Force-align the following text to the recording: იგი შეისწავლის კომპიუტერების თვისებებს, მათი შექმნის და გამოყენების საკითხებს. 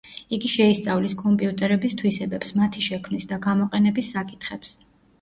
იგი 0.37 0.49
შეისწავლის 0.53 1.15
კომპიუტერების 1.19 1.97
თვისებებს, 2.01 2.57
მათი 2.63 2.89
შექმნის 2.89 3.33
და 3.35 3.41
გამოყენების 3.49 4.15
საკითხებს. 4.19 4.79